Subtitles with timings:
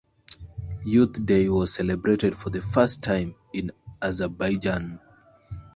[0.83, 3.69] Youth Day was celebrated for the first time in
[4.01, 4.99] Azerbaijan.